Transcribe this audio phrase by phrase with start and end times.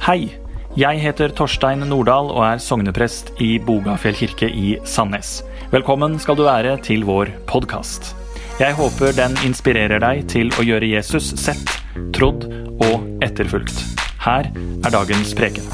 [0.00, 0.30] Hei,
[0.80, 5.42] jeg heter Torstein Nordahl og er sogneprest i Bogafjell kirke i Sandnes.
[5.74, 8.14] Velkommen skal du være til vår podkast.
[8.56, 11.74] Jeg håper den inspirerer deg til å gjøre Jesus sett,
[12.16, 12.46] trodd
[12.86, 13.76] og etterfulgt.
[14.24, 15.68] Her er dagens preken.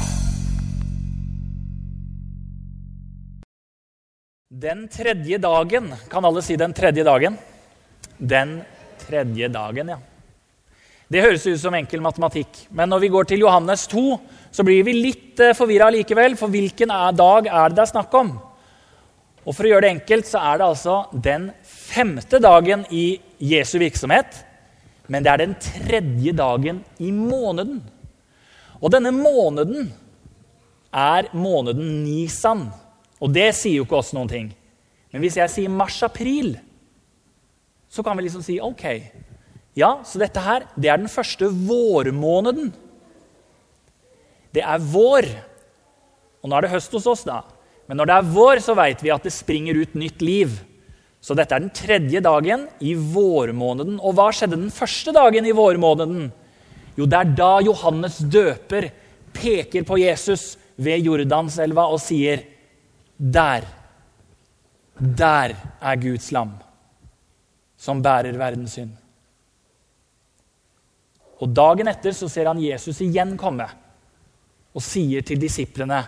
[4.51, 5.87] Den tredje dagen.
[6.11, 7.39] Kan alle si den tredje dagen?
[8.19, 8.57] Den
[9.07, 10.01] tredje dagen, ja.
[11.07, 14.01] Det høres ut som enkel matematikk, men når vi går til Johannes 2,
[14.51, 18.33] så blir vi litt forvirra likevel, for hvilken dag er det det er snakk om?
[19.47, 23.77] Og For å gjøre det enkelt så er det altså den femte dagen i Jesu
[23.79, 24.41] virksomhet,
[25.07, 27.79] men det er den tredje dagen i måneden.
[28.81, 29.87] Og denne måneden
[30.91, 32.67] er måneden Nisan.
[33.23, 34.49] Og det sier jo ikke oss noen ting.
[35.13, 36.57] Men hvis jeg sier mars-april,
[37.87, 38.83] så kan vi liksom si ok.
[39.77, 42.71] Ja, så dette her, det er den første vårmåneden.
[44.55, 45.27] Det er vår.
[46.41, 47.43] Og nå er det høst hos oss, da.
[47.87, 50.57] Men når det er vår, så veit vi at det springer ut nytt liv.
[51.21, 54.01] Så dette er den tredje dagen i vårmåneden.
[54.01, 56.29] Og hva skjedde den første dagen i vårmåneden?
[56.97, 58.89] Jo, det er da Johannes døper
[59.37, 62.41] peker på Jesus ved Jordanselva og sier
[63.17, 63.65] Der.
[64.97, 66.57] Der er Guds lam
[67.77, 68.95] som bærer verdens synd.
[71.41, 73.67] Og Dagen etter så ser han Jesus igjen komme
[74.77, 75.99] og sier til disiplene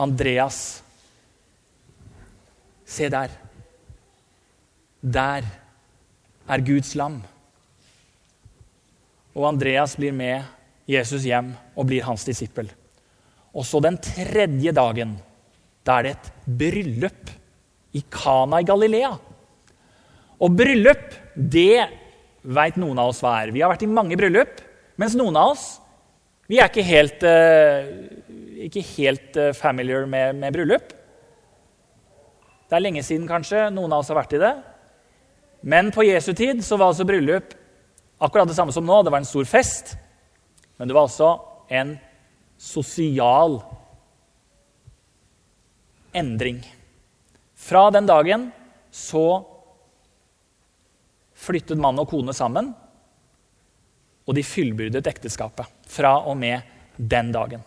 [0.00, 0.82] Andreas,
[2.84, 3.32] se der.
[5.00, 5.46] Der
[6.46, 7.22] er Guds lam.
[9.36, 10.44] Og Andreas blir med
[10.88, 12.68] Jesus hjem og blir hans disippel.
[13.56, 15.16] Og så den tredje dagen,
[15.84, 17.32] da er det et bryllup
[17.96, 19.14] i Kana i Galilea.
[20.36, 21.88] Og bryllup, det
[22.46, 23.52] veit noen av oss hva er.
[23.54, 24.62] Vi har vært i mange bryllup,
[25.00, 25.66] mens noen av oss
[26.46, 27.88] vi er ikke helt, uh,
[28.68, 30.92] ikke helt uh, familiar med, med, bryllup.
[32.66, 34.52] Det er lenge siden kanskje noen av oss har vært i det.
[35.66, 37.54] Men på Jesu tid så var altså bryllup
[38.22, 39.00] akkurat det samme som nå.
[39.02, 39.96] Det var en stor fest,
[40.78, 41.32] men det var også
[41.74, 41.96] en
[42.62, 43.58] sosial
[46.14, 46.62] endring.
[47.58, 48.50] Fra den dagen
[48.94, 49.42] så
[51.36, 52.72] flyttet mann og kone sammen,
[54.26, 56.64] og de fyllbyrdet ekteskapet fra og med
[56.96, 57.62] den dagen.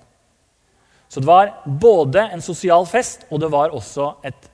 [1.09, 4.49] Så det var både en sosial fest, og det var også et,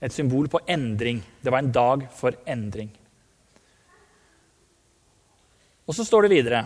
[0.00, 1.20] et symbol på endring.
[1.42, 2.88] Det var en dag for endring.
[5.84, 6.64] Og så står det videre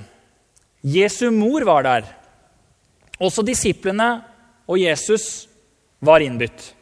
[0.86, 2.04] Jesu mor var der.
[3.18, 4.20] Også disiplene
[4.70, 5.48] og Jesus
[5.98, 6.74] var innbytt.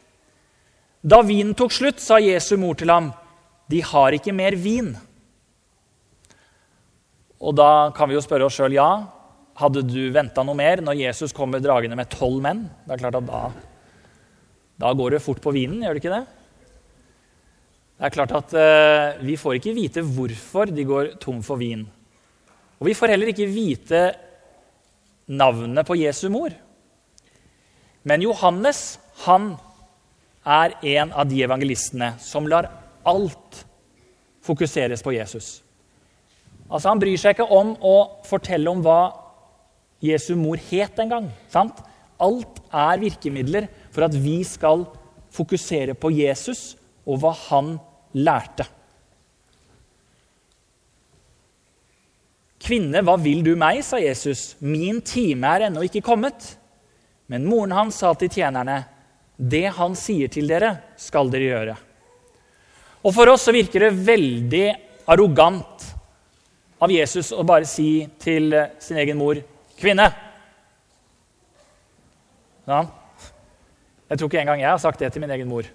[1.01, 3.09] Da vinen tok slutt, sa Jesu mor til ham,
[3.67, 4.95] 'De har ikke mer vin.'
[7.37, 8.89] Og da kan vi jo spørre oss sjøl ja,
[9.57, 12.63] hadde du venta noe mer når Jesus kommer dragende med tolv menn?
[12.85, 13.41] Det er klart at da,
[14.81, 16.25] da går det fort på vinen, gjør det ikke det?
[17.97, 21.87] Det er klart at uh, Vi får ikke vite hvorfor de går tom for vin.
[22.77, 24.01] Og vi får heller ikke vite
[25.27, 26.53] navnet på Jesu mor.
[28.07, 29.55] Men Johannes han
[30.45, 32.69] er en av de evangelistene som lar
[33.07, 33.63] alt
[34.43, 35.61] fokuseres på Jesus.
[36.67, 37.95] Altså Han bryr seg ikke om å
[38.27, 39.01] fortelle om hva
[40.03, 41.27] Jesu mor het en gang.
[42.17, 44.85] Alt er virkemidler for at vi skal
[45.33, 46.75] fokusere på Jesus
[47.07, 47.77] og hva han
[48.17, 48.65] lærte.
[52.67, 54.55] Kvinne, hva vil du meg, sa Jesus.
[54.59, 56.57] Min time er ennå ikke kommet.
[57.31, 58.81] Men moren hans sa til tjenerne,
[59.37, 61.75] det han sier til dere, skal dere gjøre.
[63.05, 64.65] Og For oss så virker det veldig
[65.07, 65.85] arrogant
[66.81, 68.53] av Jesus å bare si til
[68.83, 69.39] sin egen mor
[69.77, 70.07] Kvinne!
[72.67, 72.79] Ja.
[74.09, 75.67] Jeg tror ikke engang jeg har sagt det til min egen mor.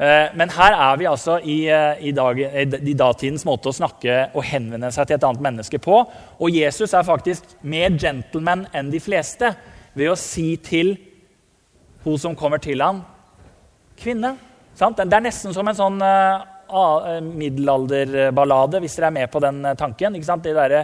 [0.00, 4.30] Eh, men her er vi altså i, eh, i, dag, i, datidens måte å snakke
[4.32, 5.98] og henvende seg til et annet menneske på.
[6.40, 9.52] Og Jesus er faktisk mer gentleman enn de fleste
[9.92, 10.94] ved å si til
[12.06, 13.02] hun som kommer til ham,
[14.00, 14.34] kvinne.
[14.78, 15.00] Sant?
[15.00, 20.16] Det er nesten som en sånn uh, middelalderballade, hvis dere er med på den tanken.
[20.16, 20.46] Ikke sant?
[20.46, 20.76] De der,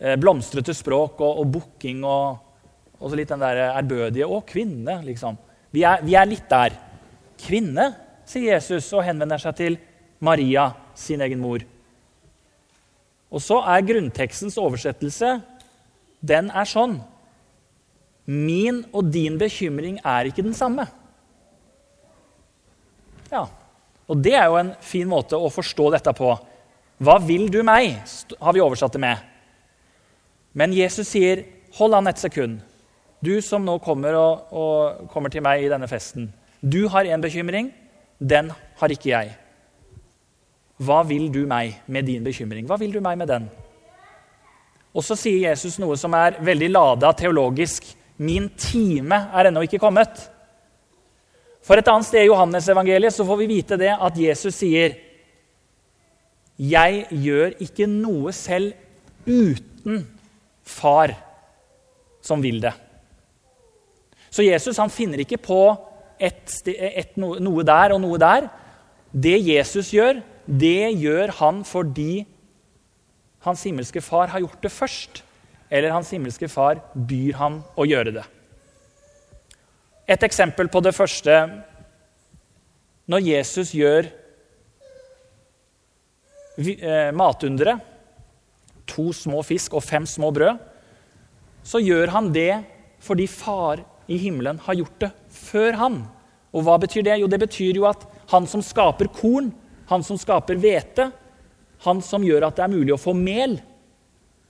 [0.00, 2.40] uh, blomstrete språk og, og bukking og,
[2.98, 5.36] og så litt den der ærbødige Å, kvinne, liksom.
[5.74, 6.78] Vi er, vi er litt der.
[7.44, 7.92] Kvinne?
[8.28, 9.78] sier Jesus og henvender seg til
[10.24, 11.64] Maria, sin egen mor.
[13.34, 15.38] Og så er grunntekstens oversettelse
[16.24, 17.00] den er sånn
[18.24, 20.86] Min og din bekymring er ikke den samme.
[23.34, 23.44] Ja,
[24.06, 26.34] og det er jo en fin måte å forstå dette på.
[27.02, 27.96] Hva vil du meg?
[28.40, 29.18] har vi oversatt det med.
[30.52, 31.44] Men Jesus sier,
[31.74, 32.60] 'Hold an et sekund.'
[33.24, 36.32] Du som nå kommer, og, og kommer til meg i denne festen.
[36.60, 37.72] Du har en bekymring.
[38.20, 39.36] Den har ikke jeg.
[40.76, 42.66] Hva vil du meg med din bekymring?
[42.66, 43.48] Hva vil du meg med den?
[44.94, 47.96] Og så sier Jesus noe som er veldig lada teologisk.
[48.18, 50.28] Min time er ennå ikke kommet.
[51.64, 54.98] For et annet sted i Johannes-evangeliet så får vi vite det at Jesus sier
[56.60, 58.76] Jeg gjør ikke noe selv
[59.24, 60.04] uten
[60.64, 61.14] far
[62.24, 62.72] som vil det.
[64.30, 65.62] Så Jesus han finner ikke på
[66.20, 68.48] et, et, noe der og noe der.
[69.10, 72.24] Det Jesus gjør, det gjør han fordi
[73.44, 75.22] hans himmelske far har gjort det først.
[75.70, 78.24] Eller hans himmelske far byr han å gjøre det.
[80.04, 81.32] Et eksempel på det første
[83.08, 84.08] Når Jesus gjør
[86.60, 87.80] eh, matunderet,
[88.88, 90.60] to små fisk og fem små brød,
[91.64, 92.62] så gjør han det
[93.04, 95.98] fordi far i himmelen har gjort det før han.
[96.52, 97.18] Og hva betyr det?
[97.20, 99.50] Jo, det betyr jo at han som skaper korn,
[99.90, 101.10] han som skaper hvete,
[101.84, 103.58] han som gjør at det er mulig å få mel,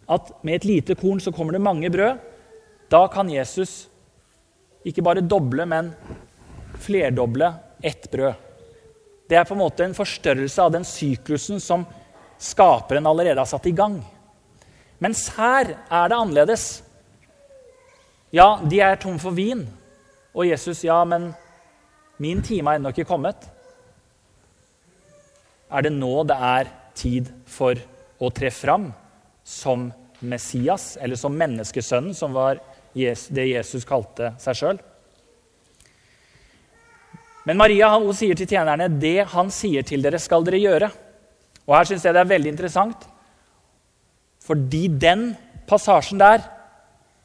[0.06, 2.21] at med et lite korn så kommer det mange brød,
[2.93, 3.87] da kan Jesus
[4.84, 5.92] ikke bare doble, men
[6.84, 7.50] flerdoble
[7.84, 8.34] ett brød.
[9.28, 11.86] Det er på en måte en forstørrelse av den syklusen som
[12.40, 13.96] skaperen allerede har satt i gang.
[15.00, 16.66] Mens her er det annerledes.
[18.34, 19.64] Ja, de er tom for vin.
[20.34, 21.31] Og Jesus, ja, men
[22.20, 23.48] min time er ennå ikke kommet.
[25.72, 27.78] Er det nå det er tid for
[28.20, 28.90] å tre fram
[29.44, 29.88] som
[30.25, 32.60] Messias, eller som menneskesønnen, som var
[32.94, 34.82] det Jesus kalte seg sjøl?
[37.44, 40.91] Men Maria hun sier til tjenerne det han sier til dere, skal dere gjøre.
[41.69, 43.05] Og Her syns jeg det er veldig interessant,
[44.44, 45.32] fordi den
[45.69, 46.43] passasjen der,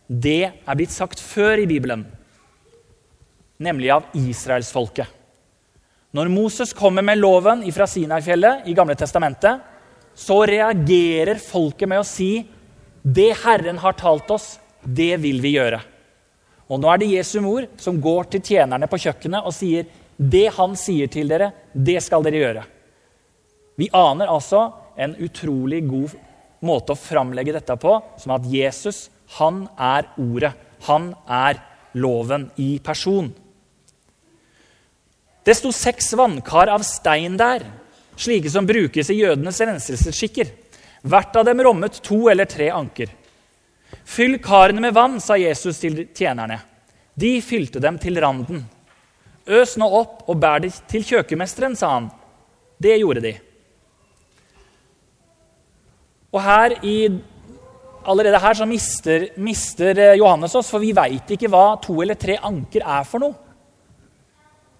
[0.07, 2.05] det er blitt sagt før i Bibelen,
[3.59, 5.07] nemlig av israelsfolket.
[6.15, 9.59] Når Moses kommer med loven fra Sinai-fjellet i Gamle testamentet,
[10.17, 12.31] så reagerer folket med å si
[13.03, 15.79] det Herren har talt oss, det vil vi gjøre.
[16.69, 19.87] Og nå er det Jesu mor som går til tjenerne på kjøkkenet og sier
[20.19, 22.63] det han sier til dere, det skal dere gjøre.
[23.79, 24.65] Vi aner altså
[24.99, 26.15] en utrolig god
[26.67, 29.07] måte å framlegge dette på, som at Jesus,
[29.39, 30.51] han er ordet.
[30.89, 31.61] Han er
[31.99, 33.31] loven i person.
[35.47, 37.63] Det sto seks vannkar av stein der,
[38.19, 40.51] slike som brukes i jødenes renselsesskikker.
[41.07, 43.15] Hvert av dem rommet to eller tre anker.
[44.09, 46.59] Fyll karene med vann, sa Jesus til tjenerne.
[47.19, 48.63] De fylte dem til randen.
[49.49, 52.09] Øs nå opp og bær det til kjøkkenmesteren, sa han.
[52.79, 53.33] Det gjorde de.
[56.29, 56.97] Og her i,
[58.05, 62.37] allerede her så mister, mister Johannes oss, for vi veit ikke hva to eller tre
[62.37, 63.37] anker er for noe.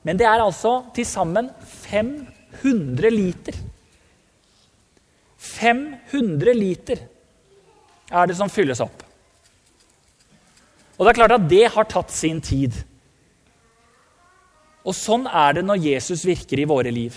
[0.06, 3.58] Men det er altså til sammen 500 liter.
[5.40, 7.02] 500 liter
[8.10, 9.04] er det som fylles opp.
[10.98, 12.76] Og det er klart at det har tatt sin tid.
[14.84, 17.16] Og sånn er det når Jesus virker i våre liv.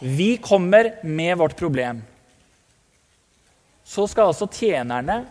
[0.00, 2.00] Vi kommer med vårt problem.
[3.86, 5.22] Så skal altså tjenerne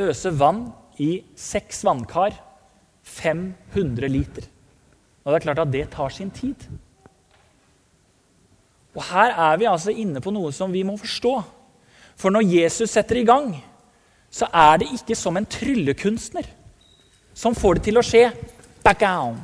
[0.00, 0.66] øse vann
[1.00, 2.40] i seks vannkar.
[3.04, 4.46] 500 liter.
[5.24, 6.56] Og det er klart at det tar sin tid.
[8.94, 11.34] Og her er vi altså inne på noe som vi må forstå.
[12.16, 13.50] For når Jesus setter i gang,
[14.30, 16.46] så er det ikke som en tryllekunstner
[17.34, 18.28] som får det til å skje.
[18.84, 19.38] Back down.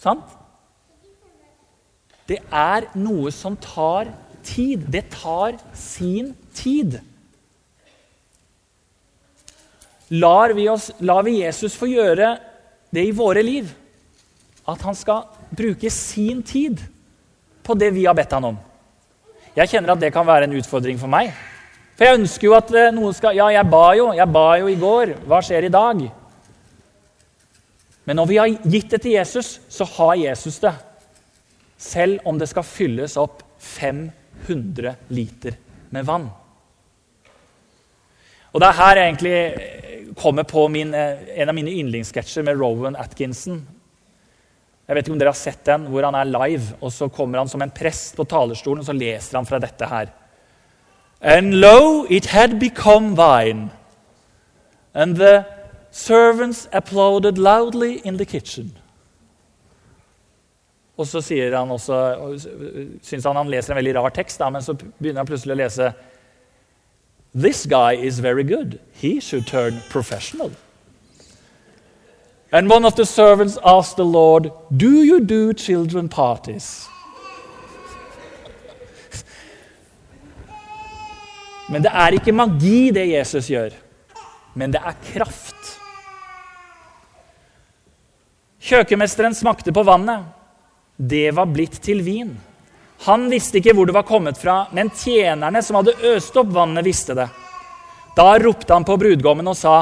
[0.00, 0.24] Sant?
[2.28, 4.08] Det er noe som tar
[4.44, 4.86] tid.
[4.88, 6.98] Det tar sin tid.
[10.14, 12.36] Lar vi, oss, lar vi Jesus få gjøre
[12.94, 13.72] det i våre liv?
[14.68, 16.80] at han skal bruke sin tid
[17.64, 18.56] på det vi har bedt han om.
[19.54, 21.30] Jeg kjenner at det kan være en utfordring for meg.
[21.94, 24.08] For jeg ønsker jo at eh, noen skal Ja, jeg ba jo.
[24.16, 25.14] Jeg ba jo i går.
[25.30, 26.00] Hva skjer i dag?
[28.04, 30.74] Men når vi har gitt det til Jesus, så har Jesus det.
[31.78, 35.56] Selv om det skal fylles opp 500 liter
[35.94, 36.26] med vann.
[38.54, 42.58] Og Det er her jeg egentlig kommer på min, eh, en av mine yndlingssketsjer med
[42.58, 43.62] Rowan Atkinson.
[44.84, 47.40] Jeg vet ikke om dere har sett den, hvor han er live, og så kommer
[47.40, 50.12] han som en prest på talerstolen og så leser han fra dette her.
[51.24, 53.70] And lo, it had become wine,
[54.92, 55.46] and the
[55.90, 58.74] servants applauded loudly in the kitchen.
[60.96, 61.96] Og så sier han også,
[63.02, 65.62] syns han han leser en veldig rar tekst, da, men så begynner han plutselig å
[65.64, 65.94] lese
[67.34, 68.78] This guy is very good.
[68.92, 70.52] He should turn professional.
[72.54, 76.88] And one of the servants asked the Lord, Do you do children parties?
[81.66, 83.74] Men det er ikke magi, det Jesus gjør.
[84.54, 85.72] Men det er kraft.
[88.62, 90.22] Kjøkkenmesteren smakte på vannet.
[90.94, 92.36] Det var blitt til vin.
[93.08, 96.86] Han visste ikke hvor det var kommet fra, men tjenerne som hadde øst opp vannet,
[96.86, 97.26] visste det.
[98.14, 99.74] Da ropte han på brudgommen og sa,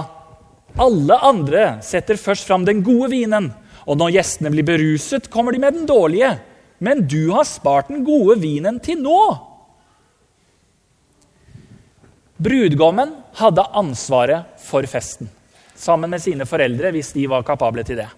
[0.78, 3.52] 'Alle andre setter først fram den gode vinen,'
[3.86, 6.38] 'og når gjestene blir beruset, kommer de med den dårlige.'
[6.80, 9.48] 'Men du har spart den gode vinen til nå.'
[12.42, 15.28] Brudgommen hadde ansvaret for festen,
[15.76, 18.08] sammen med sine foreldre hvis de var kapable til det.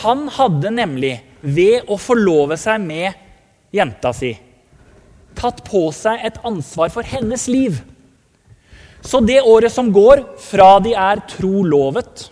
[0.00, 3.12] Han hadde nemlig, ved å forlove seg med
[3.74, 4.32] jenta si,
[5.36, 7.80] tatt på seg et ansvar for hennes liv.
[9.02, 12.26] Så det året som går fra de er trolovet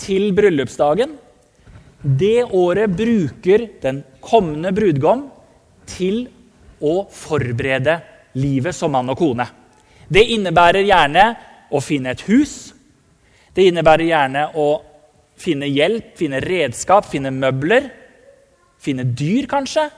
[0.00, 1.16] til bryllupsdagen,
[2.00, 5.26] det året bruker den kommende brudgom
[5.90, 6.22] til
[6.80, 7.98] å forberede
[8.40, 9.46] livet som mann og kone.
[10.08, 11.26] Det innebærer gjerne
[11.70, 12.72] å finne et hus.
[13.54, 14.68] Det innebærer gjerne å
[15.40, 17.90] finne hjelp, finne redskap, finne møbler.
[18.80, 19.90] Finne dyr, kanskje.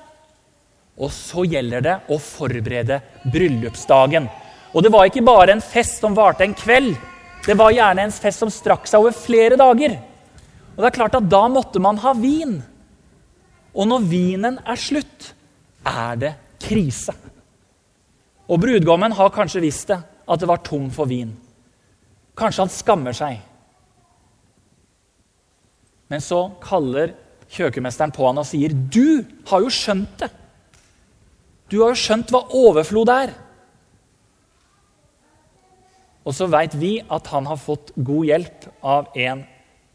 [0.98, 2.98] Og så gjelder det å forberede
[3.32, 4.26] bryllupsdagen.
[4.72, 6.94] Og det var ikke bare en fest som varte en kveld.
[7.44, 9.98] Det var gjerne en fest som strakk seg over flere dager.
[10.72, 12.62] Og det er klart at Da måtte man ha vin.
[13.72, 15.32] Og når vinen er slutt,
[15.84, 17.14] er det krise.
[18.48, 19.98] Og brudgommen har kanskje visst det,
[20.28, 21.32] at det var tom for vin.
[22.36, 23.40] Kanskje han skammer seg.
[26.12, 27.14] Men så kaller
[27.52, 30.30] kjøkkenmesteren på han og sier, 'Du har jo skjønt det.'
[31.68, 33.32] Du har jo skjønt hva overflod er.
[36.22, 39.42] Og så veit vi at han har fått god hjelp av en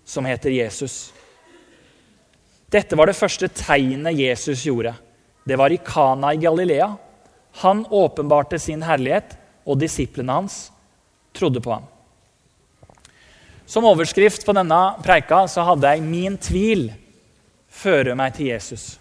[0.07, 1.13] som heter Jesus.
[2.71, 4.93] Dette var det første tegnet Jesus gjorde.
[5.47, 6.89] Det var i Kana i Galilea.
[7.63, 10.57] Han åpenbarte sin herlighet, og disiplene hans
[11.35, 11.87] trodde på ham.
[13.67, 16.93] Som overskrift på denne preika så hadde jeg 'Min tvil
[17.67, 18.97] fører meg til Jesus'.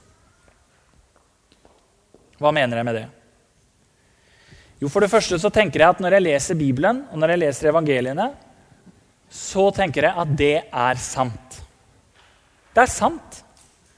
[2.38, 3.06] Hva mener jeg med det?
[4.80, 7.42] Jo, For det første så tenker jeg at når jeg leser Bibelen og når jeg
[7.45, 8.28] leser evangeliene,
[9.33, 11.61] så tenker jeg at det er sant.
[12.76, 13.42] Det er sant.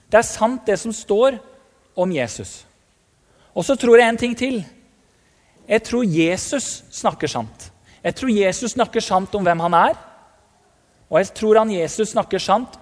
[0.08, 1.36] Det er sant, det som står
[1.98, 2.62] om Jesus.
[3.52, 4.62] Og så tror jeg en ting til.
[5.68, 7.68] Jeg tror Jesus snakker sant.
[8.04, 9.98] Jeg tror Jesus snakker sant om hvem han er.
[11.10, 12.78] Og jeg tror han Jesus snakker sant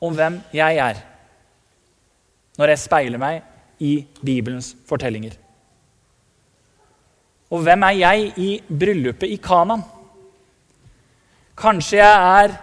[0.00, 1.00] om hvem jeg er,
[2.58, 3.42] når jeg speiler meg
[3.80, 5.34] i Bibelens fortellinger.
[7.50, 9.82] Og hvem er jeg i bryllupet i Kanan?
[11.58, 12.54] Kanskje jeg er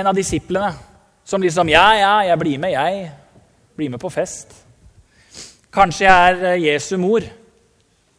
[0.00, 0.72] en av disiplene
[1.24, 3.10] som liksom Ja, ja, jeg blir med, jeg.
[3.76, 4.54] Blir med på fest.
[5.70, 7.22] Kanskje jeg er eh, Jesu mor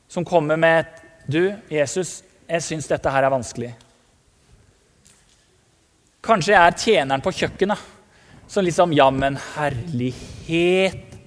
[0.08, 0.86] som kommer med
[1.28, 3.74] Du, Jesus, jeg syns dette her er vanskelig.
[6.24, 7.90] Kanskje jeg er tjeneren på kjøkkenet
[8.52, 11.18] som liksom Ja, men herlighet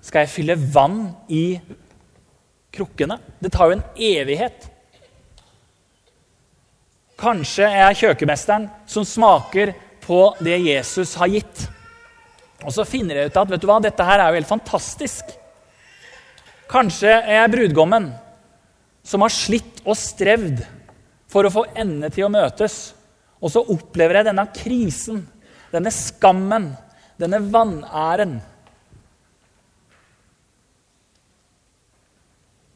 [0.00, 1.58] Skal jeg fylle vann i
[2.74, 3.18] krukkene?
[3.40, 4.68] Det tar jo en evighet.
[7.18, 11.64] Kanskje er jeg er kjøkkenmesteren som smaker på det Jesus har gitt.
[12.64, 15.34] Og så finner jeg ut at vet du hva, dette her er jo helt fantastisk.
[16.70, 18.10] Kanskje er jeg brudgommen
[19.06, 20.62] som har slitt og strevd
[21.30, 22.92] for å få endene til å møtes.
[23.38, 25.22] Og så opplever jeg denne krisen,
[25.72, 26.72] denne skammen,
[27.20, 28.38] denne vanæren.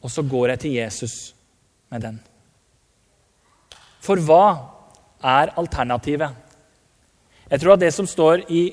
[0.03, 1.15] Og så går jeg til Jesus
[1.93, 2.19] med den.
[4.03, 4.45] For hva
[5.23, 6.33] er alternativet?
[7.47, 8.65] Jeg tror at det som står i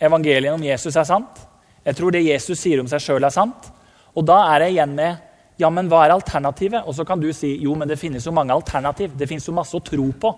[0.00, 1.40] evangeliet om Jesus, er sant.
[1.84, 3.70] Jeg tror det Jesus sier om seg sjøl, er sant.
[4.16, 5.26] Og da er jeg igjen med
[5.60, 6.86] ja, men hva er alternativet?
[6.88, 9.12] Og så kan du si jo, men det finnes jo mange alternativ.
[9.16, 10.30] Det finnes jo masse å tro på.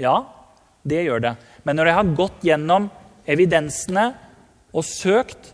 [0.00, 0.14] Ja,
[0.88, 1.32] det gjør det.
[1.68, 2.88] Men når jeg har gått gjennom
[3.28, 4.06] evidensene
[4.72, 5.52] og søkt,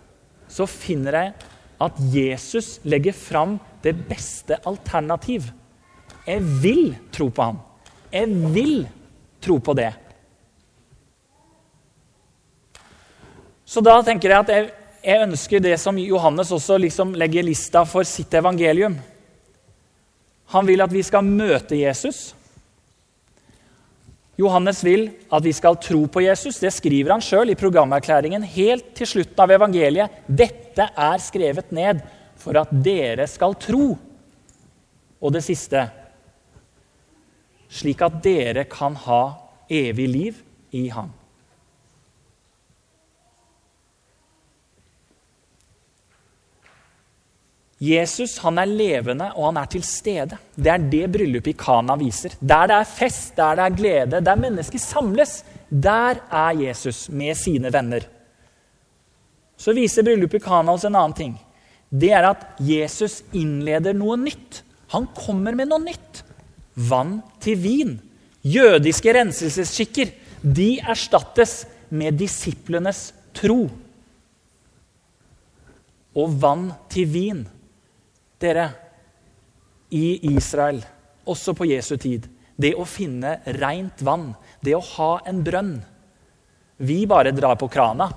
[0.49, 1.49] så finner jeg
[1.81, 5.51] at Jesus legger fram det beste alternativ.
[6.27, 7.61] Jeg vil tro på ham.
[8.13, 8.83] Jeg vil
[9.41, 9.93] tro på det.
[13.69, 14.71] Så da tenker jeg at jeg,
[15.05, 18.97] jeg ønsker det som Johannes også liksom legger lista for sitt evangelium.
[20.55, 22.33] Han vil at vi skal møte Jesus.
[24.39, 26.61] Johannes vil at vi skal tro på Jesus.
[26.63, 30.21] Det skriver han sjøl i programerklæringen helt til slutten av evangeliet.
[30.27, 32.03] Dette er skrevet ned
[32.39, 33.97] for at dere skal tro.
[35.19, 35.89] Og det siste
[37.69, 39.23] slik at dere kan ha
[39.69, 40.43] evig liv
[40.73, 41.11] i ham.
[47.79, 50.39] Jesus han er levende, og han er til stede.
[50.57, 52.35] Det er det bryllupet i Kana viser.
[52.41, 57.39] Der det er fest, der det er glede, der mennesker samles, der er Jesus med
[57.39, 58.03] sine venner.
[59.59, 61.35] Så viser bryllupet i Kana oss en annen ting.
[61.91, 64.63] Det er at Jesus innleder noe nytt.
[64.95, 66.23] Han kommer med noe nytt.
[66.89, 67.97] Vann til vin.
[68.47, 70.13] Jødiske renselsesskikker
[70.43, 73.65] de erstattes med disiplenes tro.
[76.19, 77.47] Og vann til vin
[78.39, 78.69] dere,
[79.91, 80.83] i Israel,
[81.25, 82.27] også på Jesu tid,
[82.61, 85.79] det å finne rent vann, det å ha en brønn
[86.77, 88.11] Vi bare drar på krana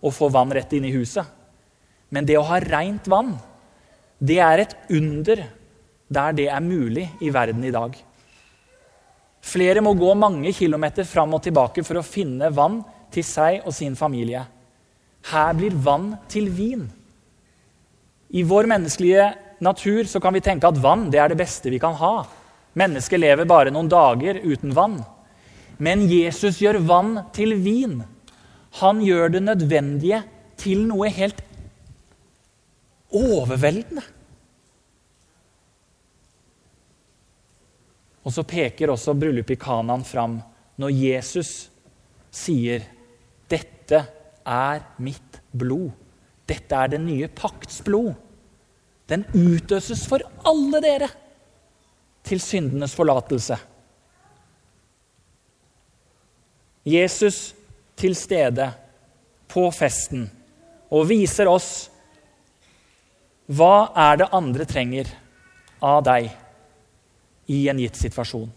[0.00, 1.26] og få vann rett inn i huset.
[2.10, 3.34] Men det å ha rent vann,
[4.18, 5.44] det er et under
[6.10, 7.94] der det er mulig i verden i dag.
[9.40, 12.80] Flere må gå mange kilometer fram og tilbake for å finne vann
[13.12, 14.42] til seg og sin familie.
[15.30, 16.84] Her blir vann til vin.
[18.30, 19.30] I vår menneskelige
[19.64, 22.26] natur så kan vi tenke at vann det er det beste vi kan ha.
[22.78, 25.00] Mennesket lever bare noen dager uten vann.
[25.80, 28.00] Men Jesus gjør vann til vin.
[28.78, 30.22] Han gjør det nødvendige
[30.60, 31.42] til noe helt
[33.10, 34.04] overveldende.
[38.24, 40.38] Og så peker også bryllupet i Kanan fram
[40.80, 41.70] når Jesus
[42.30, 42.84] sier
[43.50, 44.06] 'Dette
[44.46, 45.90] er mitt blod'.
[46.46, 48.14] Dette er den nye pakts blod
[49.10, 51.08] den utøses for alle dere
[52.26, 53.56] til syndenes forlatelse.
[56.86, 57.40] Jesus
[58.00, 58.66] til stede
[59.50, 60.26] på festen
[60.90, 61.70] og viser oss
[63.50, 65.10] hva er det andre trenger
[65.82, 66.30] av deg
[67.50, 68.50] i en gitt situasjon.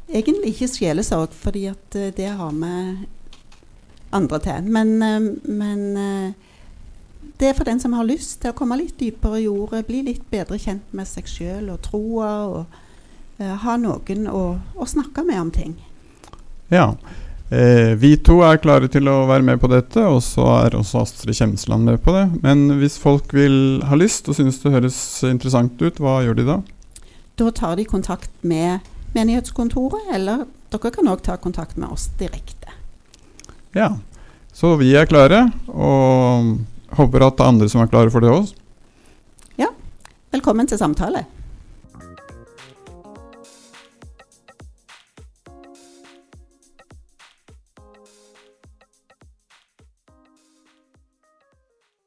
[0.08, 3.06] Egentlig ikke sjelesorg, fordi at det har vi
[4.12, 4.68] andre til.
[4.73, 6.33] Men, eh, men, eh,
[7.38, 10.03] det er for den som har lyst til å komme litt dypere i jordet, bli
[10.03, 12.66] litt bedre kjent med seg sjøl og troa, og
[13.38, 14.42] uh, ha noen å,
[14.75, 15.77] å, snakke med om ting.
[16.75, 16.97] Ja.
[17.51, 21.05] Eh, vi to er klare til å være med på dette, og så er også
[21.05, 22.27] Astrid Kjemsland med på det.
[22.42, 24.99] Men hvis folk vil ha lyst og synes det høres
[25.31, 26.61] interessant ut, hva gjør de da?
[27.38, 28.83] Da tar de kontakt med
[29.14, 32.58] menighetskontoret, eller dere kan òg ta kontakt med oss direkte.
[33.78, 33.92] Ja.
[34.52, 36.56] Så vi er klare, og
[36.98, 38.48] håper at det er andre som er klare for det òg.
[39.60, 39.68] Ja.
[40.34, 41.22] Velkommen til samtale.